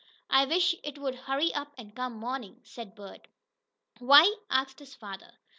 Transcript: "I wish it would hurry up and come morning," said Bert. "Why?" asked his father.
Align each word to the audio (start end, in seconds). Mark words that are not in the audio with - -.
"I 0.31 0.45
wish 0.45 0.73
it 0.83 0.97
would 0.97 1.13
hurry 1.13 1.53
up 1.53 1.75
and 1.77 1.95
come 1.95 2.13
morning," 2.13 2.61
said 2.63 2.95
Bert. 2.95 3.27
"Why?" 3.99 4.35
asked 4.49 4.79
his 4.79 4.95
father. 4.95 5.33